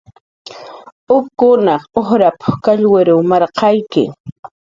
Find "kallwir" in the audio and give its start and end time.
2.69-3.07